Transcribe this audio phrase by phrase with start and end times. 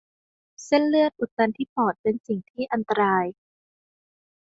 [0.65, 3.25] เส้นเลือดอุดตันที่ปอดเป็นสิ่งที่อันตราย